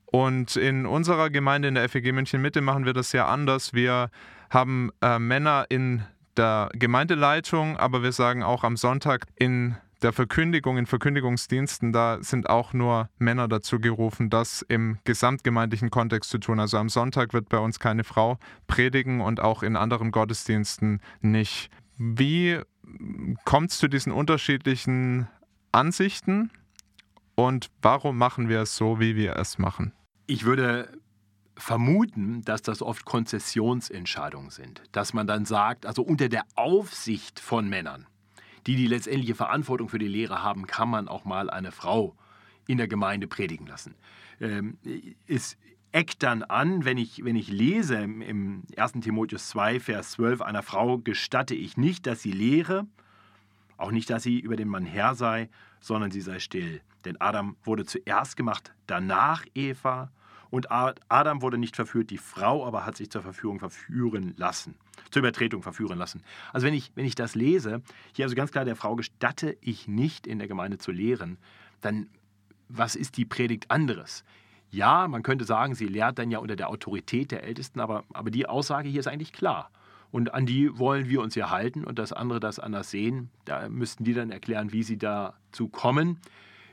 Und 0.06 0.56
in 0.56 0.86
unserer 0.86 1.30
Gemeinde 1.30 1.68
in 1.68 1.74
der 1.74 1.88
FEG 1.88 2.12
München 2.12 2.40
Mitte 2.40 2.60
machen 2.60 2.84
wir 2.84 2.92
das 2.92 3.12
ja 3.12 3.26
anders. 3.26 3.74
Wir 3.74 4.10
haben 4.50 4.90
äh, 5.02 5.18
Männer 5.18 5.66
in 5.68 6.02
der 6.36 6.70
Gemeindeleitung, 6.72 7.76
aber 7.76 8.02
wir 8.02 8.12
sagen 8.12 8.42
auch 8.42 8.64
am 8.64 8.76
Sonntag 8.76 9.26
in 9.36 9.76
der 10.02 10.12
Verkündigung, 10.12 10.78
in 10.78 10.86
Verkündigungsdiensten, 10.86 11.92
da 11.92 12.18
sind 12.22 12.48
auch 12.48 12.72
nur 12.72 13.08
Männer 13.18 13.48
dazu 13.48 13.80
gerufen, 13.80 14.30
das 14.30 14.62
im 14.62 14.98
gesamtgemeindlichen 15.04 15.90
Kontext 15.90 16.30
zu 16.30 16.38
tun. 16.38 16.60
Also 16.60 16.78
am 16.78 16.88
Sonntag 16.88 17.32
wird 17.32 17.48
bei 17.48 17.58
uns 17.58 17.80
keine 17.80 18.04
Frau 18.04 18.38
predigen 18.66 19.20
und 19.20 19.40
auch 19.40 19.62
in 19.62 19.76
anderen 19.76 20.10
Gottesdiensten 20.10 21.00
nicht. 21.20 21.70
Wie 21.96 22.60
kommt 23.44 23.70
es 23.72 23.78
zu 23.78 23.88
diesen 23.88 24.12
unterschiedlichen 24.12 25.28
Ansichten 25.72 26.50
und 27.34 27.70
warum 27.82 28.16
machen 28.16 28.48
wir 28.48 28.62
es 28.62 28.76
so, 28.76 29.00
wie 29.00 29.16
wir 29.16 29.36
es 29.36 29.58
machen? 29.58 29.92
Ich 30.26 30.44
würde 30.44 30.88
vermuten, 31.56 32.42
dass 32.42 32.62
das 32.62 32.82
oft 32.82 33.04
Konzessionsentscheidungen 33.04 34.50
sind. 34.50 34.82
Dass 34.92 35.12
man 35.12 35.26
dann 35.26 35.44
sagt, 35.44 35.86
also 35.86 36.02
unter 36.02 36.28
der 36.28 36.44
Aufsicht 36.54 37.40
von 37.40 37.68
Männern, 37.68 38.06
die 38.66 38.76
die 38.76 38.86
letztendliche 38.86 39.34
Verantwortung 39.34 39.88
für 39.88 39.98
die 39.98 40.08
Lehre 40.08 40.42
haben, 40.42 40.66
kann 40.66 40.88
man 40.88 41.08
auch 41.08 41.24
mal 41.24 41.50
eine 41.50 41.72
Frau 41.72 42.16
in 42.66 42.78
der 42.78 42.88
Gemeinde 42.88 43.26
predigen 43.26 43.66
lassen. 43.66 43.94
Ähm, 44.40 44.78
es 45.26 45.56
eckt 45.92 46.22
dann 46.22 46.42
an, 46.42 46.84
wenn 46.84 46.98
ich, 46.98 47.24
wenn 47.24 47.36
ich 47.36 47.48
lese 47.48 47.96
im 47.96 48.62
1. 48.76 48.92
Timotheus 49.00 49.48
2, 49.48 49.80
Vers 49.80 50.12
12, 50.12 50.42
einer 50.42 50.62
Frau 50.62 50.98
gestatte 50.98 51.54
ich 51.54 51.76
nicht, 51.76 52.06
dass 52.06 52.22
sie 52.22 52.32
lehre, 52.32 52.86
auch 53.78 53.90
nicht, 53.90 54.10
dass 54.10 54.22
sie 54.22 54.38
über 54.38 54.56
den 54.56 54.68
Mann 54.68 54.84
Herr 54.84 55.14
sei, 55.14 55.48
sondern 55.80 56.10
sie 56.10 56.20
sei 56.20 56.40
still. 56.40 56.80
Denn 57.04 57.20
Adam 57.20 57.56
wurde 57.64 57.84
zuerst 57.84 58.36
gemacht, 58.36 58.74
danach 58.86 59.44
Eva. 59.54 60.10
Und 60.50 60.70
Adam 60.70 61.42
wurde 61.42 61.58
nicht 61.58 61.76
verführt, 61.76 62.10
die 62.10 62.18
Frau 62.18 62.66
aber 62.66 62.86
hat 62.86 62.96
sich 62.96 63.10
zur 63.10 63.22
Verführung 63.22 63.58
verführen 63.58 64.34
lassen, 64.36 64.76
zur 65.10 65.20
Übertretung 65.20 65.62
verführen 65.62 65.98
lassen. 65.98 66.22
Also 66.52 66.66
wenn 66.66 66.74
ich, 66.74 66.92
wenn 66.94 67.04
ich 67.04 67.14
das 67.14 67.34
lese, 67.34 67.82
hier 68.12 68.24
also 68.24 68.36
ganz 68.36 68.52
klar 68.52 68.64
der 68.64 68.76
Frau 68.76 68.96
gestatte 68.96 69.56
ich 69.60 69.88
nicht 69.88 70.26
in 70.26 70.38
der 70.38 70.48
Gemeinde 70.48 70.78
zu 70.78 70.92
lehren, 70.92 71.38
dann 71.80 72.08
was 72.68 72.96
ist 72.96 73.16
die 73.16 73.24
Predigt 73.24 73.70
anderes? 73.70 74.24
Ja, 74.70 75.08
man 75.08 75.22
könnte 75.22 75.44
sagen, 75.44 75.74
sie 75.74 75.86
lehrt 75.86 76.18
dann 76.18 76.30
ja 76.30 76.38
unter 76.38 76.56
der 76.56 76.68
Autorität 76.68 77.30
der 77.30 77.42
Ältesten, 77.42 77.80
aber, 77.80 78.04
aber 78.12 78.30
die 78.30 78.46
Aussage 78.46 78.88
hier 78.88 79.00
ist 79.00 79.06
eigentlich 79.06 79.32
klar. 79.32 79.70
Und 80.10 80.34
an 80.34 80.46
die 80.46 80.78
wollen 80.78 81.08
wir 81.08 81.20
uns 81.20 81.34
ja 81.34 81.50
halten 81.50 81.84
und 81.84 81.98
das 81.98 82.12
andere 82.12 82.40
das 82.40 82.58
anders 82.58 82.90
sehen. 82.90 83.30
Da 83.44 83.68
müssten 83.68 84.04
die 84.04 84.14
dann 84.14 84.30
erklären, 84.30 84.72
wie 84.72 84.82
sie 84.82 84.98
dazu 84.98 85.68
kommen. 85.68 86.18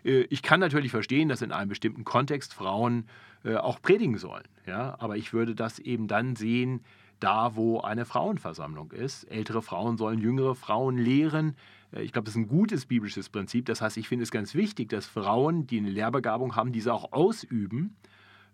Äh, 0.03 0.21
ich 0.29 0.41
kann 0.41 0.59
natürlich 0.59 0.91
verstehen, 0.91 1.29
dass 1.29 1.41
in 1.41 1.51
einem 1.51 1.69
bestimmten 1.69 2.05
Kontext 2.05 2.53
Frauen 2.53 3.07
äh, 3.43 3.55
auch 3.55 3.81
predigen 3.81 4.17
sollen. 4.17 4.47
Ja? 4.65 4.95
Aber 4.99 5.17
ich 5.17 5.33
würde 5.33 5.55
das 5.55 5.79
eben 5.79 6.07
dann 6.07 6.35
sehen, 6.35 6.81
da 7.19 7.55
wo 7.55 7.81
eine 7.81 8.05
Frauenversammlung 8.05 8.91
ist. 8.91 9.23
Ältere 9.25 9.61
Frauen 9.61 9.97
sollen 9.97 10.19
jüngere 10.19 10.55
Frauen 10.55 10.97
lehren. 10.97 11.55
Äh, 11.91 12.03
ich 12.03 12.11
glaube, 12.11 12.25
das 12.25 12.35
ist 12.35 12.41
ein 12.41 12.47
gutes 12.47 12.85
biblisches 12.85 13.29
Prinzip. 13.29 13.65
Das 13.65 13.81
heißt, 13.81 13.97
ich 13.97 14.07
finde 14.07 14.23
es 14.23 14.31
ganz 14.31 14.55
wichtig, 14.55 14.89
dass 14.89 15.05
Frauen, 15.05 15.67
die 15.67 15.77
eine 15.77 15.89
Lehrbegabung 15.89 16.55
haben, 16.55 16.71
diese 16.71 16.93
auch 16.93 17.11
ausüben, 17.13 17.95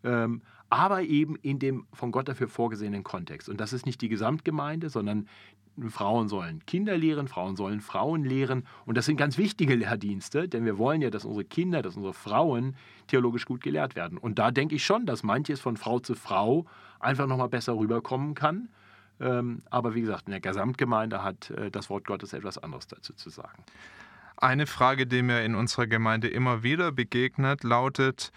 ähm, 0.04 0.42
aber 0.70 1.04
eben 1.04 1.36
in 1.36 1.60
dem 1.60 1.86
von 1.92 2.12
Gott 2.12 2.30
dafür 2.30 2.48
vorgesehenen 2.48 3.04
Kontext. 3.04 3.50
Und 3.50 3.60
das 3.60 3.74
ist 3.74 3.86
nicht 3.86 4.02
die 4.02 4.08
Gesamtgemeinde, 4.08 4.90
sondern 4.90 5.28
Frauen 5.90 6.28
sollen 6.28 6.66
Kinder 6.66 6.98
lehren, 6.98 7.28
Frauen 7.28 7.56
sollen 7.56 7.82
Frauen 7.82 8.24
lehren. 8.24 8.66
Und 8.86 8.98
das 8.98 9.06
sind 9.06 9.18
ganz 9.18 9.38
wichtige 9.38 9.76
Lehrdienste, 9.76 10.48
denn 10.48 10.66
wir 10.66 10.78
wollen 10.78 11.02
ja, 11.02 11.10
dass 11.10 11.26
unsere 11.26 11.46
Kinder, 11.46 11.82
dass 11.82 11.96
unsere 11.96 12.14
Frauen 12.14 12.76
theologisch 13.08 13.46
gut 13.46 13.62
gelehrt 13.62 13.96
werden. 13.96 14.18
Und 14.18 14.40
da 14.40 14.52
denke 14.52 14.76
ich 14.76 14.86
schon, 14.86 15.06
dass 15.06 15.24
manches 15.24 15.60
von 15.60 15.78
Frau 15.78 16.00
zu 16.00 16.16
Frau 16.16 16.66
einfach 17.04 17.28
nochmal 17.28 17.50
besser 17.50 17.78
rüberkommen 17.78 18.34
kann. 18.34 18.70
Ähm, 19.20 19.62
aber 19.70 19.94
wie 19.94 20.02
gesagt, 20.02 20.24
in 20.28 20.32
der 20.32 20.42
Gesamtgemeinde 20.42 21.24
hat 21.24 21.52
äh, 21.52 21.70
das 21.70 21.90
Wort 21.90 22.06
Gottes 22.06 22.34
etwas 22.34 22.58
anderes 22.58 22.88
dazu 22.88 23.14
zu 23.14 23.30
sagen. 23.30 23.64
Eine 24.38 24.66
Frage, 24.66 25.06
die 25.06 25.22
mir 25.22 25.44
in 25.44 25.54
unserer 25.54 25.86
Gemeinde 25.86 26.28
immer 26.28 26.64
wieder 26.64 26.92
begegnet, 26.92 27.64
lautet, 27.64 28.32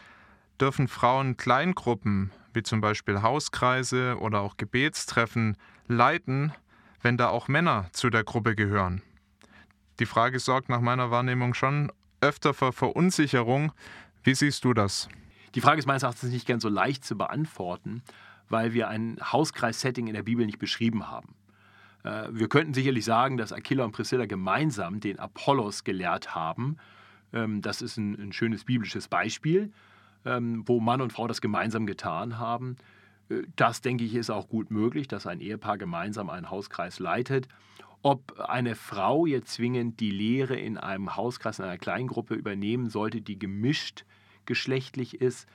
dürfen 0.60 0.86
Frauen 0.86 1.38
Kleingruppen, 1.38 2.30
wie 2.52 2.62
zum 2.62 2.82
Beispiel 2.82 3.22
Hauskreise 3.22 4.18
oder 4.20 4.40
auch 4.40 4.58
Gebetstreffen, 4.58 5.56
leiten, 5.88 6.52
wenn 7.00 7.16
da 7.16 7.28
auch 7.28 7.48
Männer 7.48 7.86
zu 7.92 8.10
der 8.10 8.24
Gruppe 8.24 8.54
gehören? 8.54 9.00
Die 9.98 10.06
Frage 10.06 10.38
sorgt 10.40 10.68
nach 10.68 10.80
meiner 10.80 11.10
Wahrnehmung 11.10 11.54
schon 11.54 11.90
öfter 12.20 12.52
für 12.52 12.72
Verunsicherung. 12.72 13.72
Wie 14.22 14.34
siehst 14.34 14.64
du 14.64 14.74
das? 14.74 15.08
Die 15.54 15.60
Frage 15.60 15.78
ist 15.78 15.86
meines 15.86 16.02
Erachtens 16.02 16.30
nicht 16.30 16.46
ganz 16.46 16.62
so 16.62 16.68
leicht 16.68 17.04
zu 17.04 17.16
beantworten, 17.16 18.02
weil 18.48 18.74
wir 18.74 18.88
ein 18.88 19.18
Hauskreis-Setting 19.20 20.06
in 20.06 20.14
der 20.14 20.22
Bibel 20.22 20.46
nicht 20.46 20.58
beschrieben 20.58 21.10
haben. 21.10 21.34
Äh, 22.04 22.28
wir 22.30 22.48
könnten 22.48 22.74
sicherlich 22.74 23.04
sagen, 23.04 23.36
dass 23.36 23.52
Aquila 23.52 23.84
und 23.84 23.92
Priscilla 23.92 24.26
gemeinsam 24.26 25.00
den 25.00 25.18
Apollos 25.18 25.84
gelehrt 25.84 26.34
haben. 26.34 26.76
Ähm, 27.32 27.62
das 27.62 27.82
ist 27.82 27.96
ein, 27.96 28.14
ein 28.20 28.32
schönes 28.32 28.64
biblisches 28.64 29.08
Beispiel, 29.08 29.72
ähm, 30.24 30.62
wo 30.66 30.80
Mann 30.80 31.00
und 31.00 31.12
Frau 31.12 31.26
das 31.26 31.40
gemeinsam 31.40 31.86
getan 31.86 32.38
haben. 32.38 32.76
Äh, 33.28 33.42
das, 33.56 33.80
denke 33.80 34.04
ich, 34.04 34.14
ist 34.14 34.30
auch 34.30 34.48
gut 34.48 34.70
möglich, 34.70 35.08
dass 35.08 35.26
ein 35.26 35.40
Ehepaar 35.40 35.78
gemeinsam 35.78 36.30
einen 36.30 36.50
Hauskreis 36.50 36.98
leitet. 36.98 37.48
Ob 38.02 38.38
eine 38.38 38.74
Frau 38.74 39.24
jetzt 39.24 39.54
zwingend 39.54 39.98
die 39.98 40.10
Lehre 40.10 40.56
in 40.56 40.76
einem 40.76 41.16
Hauskreis, 41.16 41.58
in 41.58 41.64
einer 41.64 41.78
Kleingruppe 41.78 42.34
übernehmen 42.34 42.90
sollte, 42.90 43.22
die 43.22 43.38
gemischt 43.38 44.04
geschlechtlich 44.44 45.22
ist, 45.22 45.48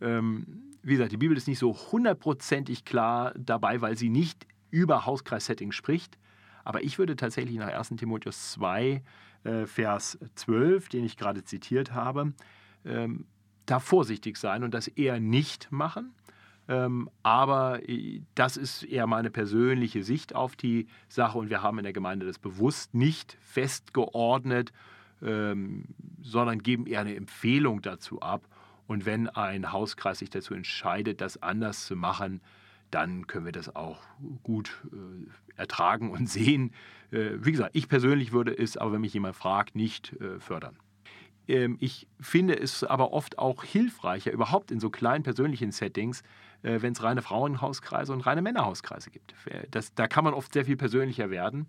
ähm, 0.00 0.62
wie 0.82 0.92
gesagt, 0.92 1.12
die 1.12 1.16
Bibel 1.16 1.36
ist 1.36 1.48
nicht 1.48 1.58
so 1.58 1.74
hundertprozentig 1.92 2.84
klar 2.84 3.32
dabei, 3.36 3.80
weil 3.80 3.96
sie 3.96 4.08
nicht 4.08 4.46
über 4.70 5.06
Hauskreissetting 5.06 5.72
spricht. 5.72 6.18
Aber 6.64 6.82
ich 6.82 6.98
würde 6.98 7.16
tatsächlich 7.16 7.56
nach 7.56 7.68
1 7.68 7.90
Timotheus 7.96 8.52
2, 8.52 9.02
äh, 9.44 9.66
Vers 9.66 10.18
12, 10.34 10.88
den 10.88 11.04
ich 11.04 11.16
gerade 11.16 11.44
zitiert 11.44 11.92
habe, 11.92 12.32
ähm, 12.84 13.26
da 13.66 13.78
vorsichtig 13.78 14.36
sein 14.36 14.62
und 14.64 14.74
das 14.74 14.88
eher 14.88 15.20
nicht 15.20 15.70
machen. 15.70 16.14
Ähm, 16.68 17.10
aber 17.22 17.88
äh, 17.88 18.22
das 18.34 18.56
ist 18.56 18.84
eher 18.84 19.06
meine 19.06 19.30
persönliche 19.30 20.04
Sicht 20.04 20.34
auf 20.34 20.56
die 20.56 20.86
Sache 21.08 21.38
und 21.38 21.50
wir 21.50 21.62
haben 21.62 21.78
in 21.78 21.84
der 21.84 21.92
Gemeinde 21.92 22.26
das 22.26 22.38
bewusst 22.38 22.94
nicht 22.94 23.36
festgeordnet, 23.40 24.72
ähm, 25.22 25.86
sondern 26.22 26.62
geben 26.62 26.86
eher 26.86 27.00
eine 27.00 27.16
Empfehlung 27.16 27.82
dazu 27.82 28.20
ab. 28.20 28.46
Und 28.90 29.06
wenn 29.06 29.28
ein 29.28 29.70
Hauskreis 29.70 30.18
sich 30.18 30.30
dazu 30.30 30.52
entscheidet, 30.52 31.20
das 31.20 31.40
anders 31.44 31.86
zu 31.86 31.94
machen, 31.94 32.40
dann 32.90 33.28
können 33.28 33.44
wir 33.44 33.52
das 33.52 33.76
auch 33.76 34.00
gut 34.42 34.82
äh, 34.92 35.60
ertragen 35.60 36.10
und 36.10 36.28
sehen. 36.28 36.72
Äh, 37.12 37.34
wie 37.36 37.52
gesagt, 37.52 37.70
ich 37.76 37.88
persönlich 37.88 38.32
würde 38.32 38.52
es, 38.52 38.76
aber 38.76 38.94
wenn 38.94 39.02
mich 39.02 39.14
jemand 39.14 39.36
fragt, 39.36 39.76
nicht 39.76 40.14
äh, 40.20 40.40
fördern. 40.40 40.76
Ähm, 41.46 41.76
ich 41.78 42.08
finde 42.18 42.58
es 42.58 42.82
aber 42.82 43.12
oft 43.12 43.38
auch 43.38 43.62
hilfreicher, 43.62 44.32
überhaupt 44.32 44.72
in 44.72 44.80
so 44.80 44.90
kleinen 44.90 45.22
persönlichen 45.22 45.70
Settings, 45.70 46.24
äh, 46.64 46.82
wenn 46.82 46.92
es 46.92 47.00
reine 47.04 47.22
Frauenhauskreise 47.22 48.12
und 48.12 48.22
reine 48.22 48.42
Männerhauskreise 48.42 49.12
gibt. 49.12 49.36
Das, 49.70 49.94
da 49.94 50.08
kann 50.08 50.24
man 50.24 50.34
oft 50.34 50.52
sehr 50.52 50.64
viel 50.64 50.76
persönlicher 50.76 51.30
werden. 51.30 51.68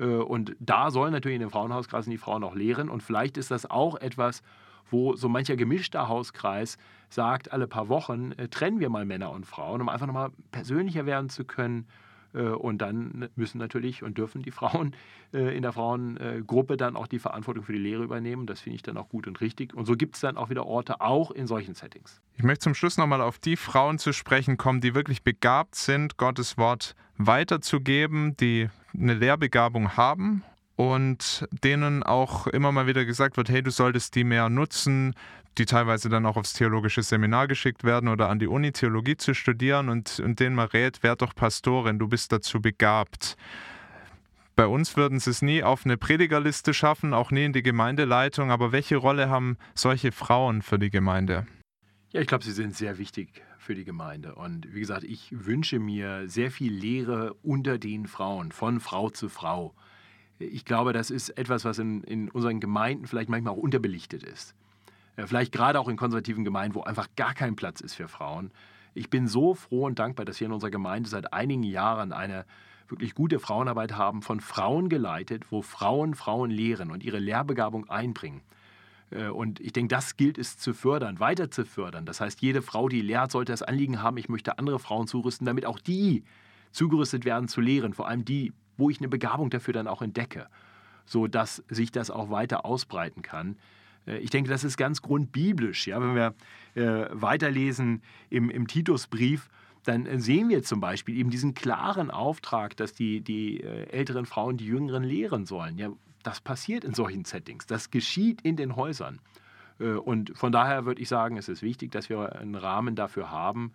Äh, 0.00 0.06
und 0.06 0.56
da 0.58 0.90
sollen 0.90 1.12
natürlich 1.12 1.36
in 1.36 1.42
den 1.42 1.50
Frauenhauskreisen 1.50 2.10
die 2.10 2.18
Frauen 2.18 2.42
auch 2.42 2.56
lehren. 2.56 2.88
Und 2.88 3.04
vielleicht 3.04 3.36
ist 3.36 3.52
das 3.52 3.70
auch 3.70 3.94
etwas, 4.00 4.42
wo 4.90 5.16
so 5.16 5.28
mancher 5.28 5.56
gemischter 5.56 6.08
Hauskreis 6.08 6.78
sagt, 7.08 7.52
alle 7.52 7.66
paar 7.66 7.88
Wochen 7.88 8.32
äh, 8.32 8.48
trennen 8.48 8.80
wir 8.80 8.88
mal 8.88 9.04
Männer 9.04 9.30
und 9.30 9.46
Frauen, 9.46 9.80
um 9.80 9.88
einfach 9.88 10.06
nochmal 10.06 10.30
persönlicher 10.50 11.06
werden 11.06 11.28
zu 11.28 11.44
können. 11.44 11.86
Äh, 12.34 12.40
und 12.40 12.78
dann 12.78 13.28
müssen 13.36 13.58
natürlich 13.58 14.02
und 14.02 14.18
dürfen 14.18 14.42
die 14.42 14.50
Frauen 14.50 14.94
äh, 15.32 15.56
in 15.56 15.62
der 15.62 15.72
Frauengruppe 15.72 16.76
dann 16.76 16.96
auch 16.96 17.06
die 17.06 17.18
Verantwortung 17.18 17.64
für 17.64 17.72
die 17.72 17.78
Lehre 17.78 18.04
übernehmen. 18.04 18.46
Das 18.46 18.60
finde 18.60 18.76
ich 18.76 18.82
dann 18.82 18.96
auch 18.96 19.08
gut 19.08 19.26
und 19.26 19.40
richtig. 19.40 19.74
Und 19.74 19.86
so 19.86 19.94
gibt 19.94 20.14
es 20.16 20.20
dann 20.20 20.36
auch 20.36 20.50
wieder 20.50 20.66
Orte, 20.66 21.00
auch 21.00 21.30
in 21.30 21.46
solchen 21.46 21.74
Settings. 21.74 22.20
Ich 22.36 22.42
möchte 22.42 22.64
zum 22.64 22.74
Schluss 22.74 22.98
nochmal 22.98 23.20
auf 23.20 23.38
die 23.38 23.56
Frauen 23.56 23.98
zu 23.98 24.12
sprechen 24.12 24.56
kommen, 24.56 24.80
die 24.80 24.94
wirklich 24.94 25.22
begabt 25.22 25.74
sind, 25.74 26.16
Gottes 26.16 26.58
Wort 26.58 26.94
weiterzugeben, 27.16 28.36
die 28.36 28.68
eine 28.94 29.14
Lehrbegabung 29.14 29.96
haben 29.96 30.42
und 30.76 31.48
denen 31.64 32.02
auch 32.02 32.46
immer 32.46 32.70
mal 32.70 32.86
wieder 32.86 33.04
gesagt 33.04 33.36
wird, 33.36 33.48
hey, 33.48 33.62
du 33.62 33.70
solltest 33.70 34.14
die 34.14 34.24
mehr 34.24 34.48
nutzen, 34.48 35.14
die 35.58 35.64
teilweise 35.64 36.10
dann 36.10 36.26
auch 36.26 36.36
aufs 36.36 36.52
theologische 36.52 37.02
Seminar 37.02 37.48
geschickt 37.48 37.82
werden 37.82 38.08
oder 38.10 38.28
an 38.28 38.38
die 38.38 38.46
Uni 38.46 38.72
Theologie 38.72 39.16
zu 39.16 39.34
studieren 39.34 39.88
und, 39.88 40.20
und 40.20 40.38
denen 40.38 40.54
man 40.54 40.68
rät, 40.68 41.02
werd 41.02 41.22
doch 41.22 41.34
Pastorin, 41.34 41.98
du 41.98 42.08
bist 42.08 42.30
dazu 42.30 42.60
begabt. 42.60 43.36
Bei 44.54 44.66
uns 44.66 44.96
würden 44.96 45.18
sie 45.18 45.30
es 45.30 45.42
nie 45.42 45.62
auf 45.62 45.84
eine 45.84 45.96
Predigerliste 45.96 46.72
schaffen, 46.72 47.14
auch 47.14 47.30
nie 47.30 47.44
in 47.44 47.52
die 47.52 47.62
Gemeindeleitung, 47.62 48.50
aber 48.50 48.72
welche 48.72 48.96
Rolle 48.96 49.28
haben 49.28 49.56
solche 49.74 50.12
Frauen 50.12 50.62
für 50.62 50.78
die 50.78 50.90
Gemeinde? 50.90 51.46
Ja, 52.10 52.20
ich 52.20 52.26
glaube, 52.26 52.44
sie 52.44 52.52
sind 52.52 52.74
sehr 52.74 52.98
wichtig 52.98 53.42
für 53.58 53.74
die 53.74 53.84
Gemeinde. 53.84 54.34
Und 54.34 54.72
wie 54.72 54.80
gesagt, 54.80 55.04
ich 55.04 55.28
wünsche 55.30 55.78
mir 55.78 56.28
sehr 56.28 56.50
viel 56.50 56.72
Lehre 56.72 57.34
unter 57.42 57.78
den 57.78 58.06
Frauen, 58.06 58.52
von 58.52 58.80
Frau 58.80 59.10
zu 59.10 59.28
Frau 59.28 59.74
ich 60.38 60.64
glaube, 60.64 60.92
das 60.92 61.10
ist 61.10 61.30
etwas, 61.30 61.64
was 61.64 61.78
in, 61.78 62.02
in 62.04 62.30
unseren 62.30 62.60
Gemeinden 62.60 63.06
vielleicht 63.06 63.28
manchmal 63.28 63.54
auch 63.54 63.58
unterbelichtet 63.58 64.22
ist. 64.22 64.54
Äh, 65.16 65.26
vielleicht 65.26 65.52
gerade 65.52 65.80
auch 65.80 65.88
in 65.88 65.96
konservativen 65.96 66.44
Gemeinden, 66.44 66.74
wo 66.74 66.82
einfach 66.82 67.08
gar 67.16 67.34
kein 67.34 67.56
Platz 67.56 67.80
ist 67.80 67.94
für 67.94 68.08
Frauen. 68.08 68.50
Ich 68.94 69.10
bin 69.10 69.28
so 69.28 69.54
froh 69.54 69.86
und 69.86 69.98
dankbar, 69.98 70.24
dass 70.24 70.40
wir 70.40 70.46
in 70.46 70.52
unserer 70.52 70.70
Gemeinde 70.70 71.08
seit 71.08 71.32
einigen 71.32 71.62
Jahren 71.62 72.12
eine 72.12 72.44
wirklich 72.88 73.14
gute 73.14 73.38
Frauenarbeit 73.38 73.96
haben, 73.96 74.22
von 74.22 74.40
Frauen 74.40 74.88
geleitet, 74.88 75.50
wo 75.50 75.62
Frauen 75.62 76.14
Frauen 76.14 76.50
lehren 76.50 76.90
und 76.90 77.02
ihre 77.02 77.18
Lehrbegabung 77.18 77.88
einbringen. 77.90 78.42
Äh, 79.10 79.28
und 79.28 79.60
ich 79.60 79.72
denke, 79.72 79.94
das 79.94 80.16
gilt 80.16 80.38
es 80.38 80.58
zu 80.58 80.74
fördern, 80.74 81.20
weiter 81.20 81.50
zu 81.50 81.64
fördern. 81.64 82.06
Das 82.06 82.20
heißt, 82.20 82.40
jede 82.42 82.62
Frau, 82.62 82.88
die 82.88 83.00
lehrt, 83.00 83.30
sollte 83.30 83.52
das 83.52 83.62
Anliegen 83.62 84.02
haben, 84.02 84.16
ich 84.18 84.28
möchte 84.28 84.58
andere 84.58 84.78
Frauen 84.78 85.06
zurüsten, 85.06 85.46
damit 85.46 85.66
auch 85.66 85.78
die 85.78 86.24
zugerüstet 86.72 87.24
werden 87.24 87.48
zu 87.48 87.60
lehren. 87.60 87.94
Vor 87.94 88.08
allem 88.08 88.24
die, 88.24 88.52
wo 88.76 88.90
ich 88.90 88.98
eine 88.98 89.08
Begabung 89.08 89.50
dafür 89.50 89.74
dann 89.74 89.88
auch 89.88 90.02
entdecke, 90.02 90.48
sodass 91.04 91.62
sich 91.68 91.90
das 91.92 92.10
auch 92.10 92.30
weiter 92.30 92.64
ausbreiten 92.64 93.22
kann. 93.22 93.56
Äh, 94.06 94.18
ich 94.18 94.30
denke, 94.30 94.50
das 94.50 94.64
ist 94.64 94.76
ganz 94.76 95.02
grundbiblisch. 95.02 95.86
Ja? 95.86 96.00
Wenn 96.00 96.14
wir 96.14 96.34
äh, 96.74 97.08
weiterlesen 97.12 98.02
im, 98.30 98.50
im 98.50 98.66
Titusbrief, 98.66 99.48
dann 99.84 100.20
sehen 100.20 100.48
wir 100.48 100.62
zum 100.62 100.80
Beispiel 100.80 101.16
eben 101.16 101.30
diesen 101.30 101.54
klaren 101.54 102.10
Auftrag, 102.10 102.76
dass 102.76 102.92
die, 102.92 103.20
die 103.20 103.60
äh, 103.60 103.88
älteren 103.90 104.26
Frauen 104.26 104.56
die 104.56 104.66
Jüngeren 104.66 105.04
lehren 105.04 105.46
sollen. 105.46 105.78
Ja, 105.78 105.90
das 106.22 106.40
passiert 106.40 106.84
in 106.84 106.92
solchen 106.92 107.24
Settings. 107.24 107.66
Das 107.66 107.90
geschieht 107.90 108.42
in 108.42 108.56
den 108.56 108.74
Häusern. 108.74 109.20
Äh, 109.78 109.90
und 109.92 110.36
von 110.36 110.52
daher 110.52 110.84
würde 110.84 111.00
ich 111.00 111.08
sagen, 111.08 111.36
es 111.36 111.48
ist 111.48 111.62
wichtig, 111.62 111.92
dass 111.92 112.08
wir 112.08 112.36
einen 112.36 112.56
Rahmen 112.56 112.96
dafür 112.96 113.30
haben 113.30 113.72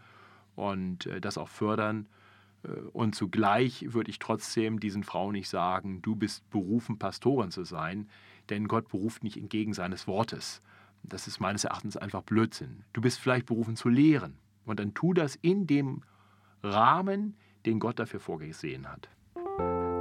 und 0.56 1.06
äh, 1.06 1.22
das 1.22 1.38
auch 1.38 1.48
fördern. 1.48 2.08
Äh, 2.64 2.70
und 2.94 3.16
zugleich 3.16 3.94
würde 3.94 4.10
ich 4.10 4.20
trotzdem 4.20 4.80
diesen 4.80 5.04
Frauen 5.04 5.34
nicht 5.34 5.50
sagen, 5.50 6.02
du 6.02 6.16
bist 6.16 6.50
berufen, 6.50 7.00
Pastorin 7.00 7.52
zu 7.52 7.64
sein, 7.64 8.10
denn 8.50 8.68
Gott 8.68 8.90
beruft 8.90 9.24
nicht 9.24 9.38
entgegen 9.38 9.74
seines 9.74 10.08
Wortes. 10.08 10.62
Das 11.04 11.28
ist 11.28 11.40
meines 11.40 11.64
Erachtens 11.64 11.98
einfach 11.98 12.22
Blödsinn. 12.22 12.84
Du 12.94 13.02
bist 13.02 13.20
vielleicht 13.20 13.48
berufen 13.48 13.76
zu 13.76 13.90
lehren. 13.90 14.38
Und 14.66 14.80
dann 14.80 14.94
tu 14.94 15.14
das 15.14 15.36
in 15.36 15.66
dem 15.66 16.04
Rahmen, 16.62 17.36
den 17.66 17.80
Gott 17.80 18.00
dafür 18.00 18.20
vorgesehen 18.20 18.88
hat. 18.88 19.10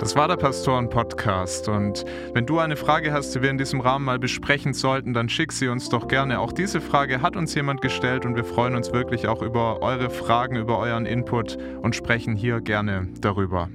Das 0.00 0.16
war 0.16 0.28
der 0.28 0.37
Pastoren-Podcast. 0.37 1.69
Und 1.69 2.07
wenn 2.33 2.47
du 2.47 2.59
eine 2.59 2.76
Frage 2.76 3.12
hast, 3.12 3.35
die 3.35 3.42
wir 3.42 3.50
in 3.50 3.59
diesem 3.59 3.83
Rahmen 3.83 4.07
mal 4.07 4.19
besprechen 4.19 4.73
sollten, 4.73 5.12
dann 5.12 5.28
schick 5.28 5.52
sie 5.52 5.69
uns 5.69 5.90
doch 5.90 6.09
gerne. 6.09 6.40
Auch 6.40 6.52
diese 6.52 6.80
Frage 6.80 7.21
hat 7.21 7.37
uns 7.37 7.54
jemand 7.54 7.83
gestellt 7.83 8.25
und 8.25 8.35
wir 8.35 8.45
freuen 8.45 8.75
uns 8.76 8.95
wirklich 8.95 9.28
auch 9.28 9.42
über 9.42 9.83
eure 9.83 10.09
Fragen, 10.09 10.57
über 10.57 10.78
euren 10.78 11.04
Input 11.04 11.59
und 11.83 11.95
sprechen 11.95 12.35
hier 12.35 12.62
gerne 12.62 13.09
darüber. 13.21 13.69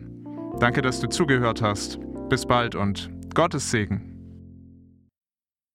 Danke, 0.59 0.81
dass 0.81 0.99
du 0.99 1.07
zugehört 1.07 1.61
hast. 1.61 1.99
Bis 2.27 2.47
bald 2.47 2.73
und 2.73 3.11
Gottes 3.35 3.69
Segen. 3.69 4.14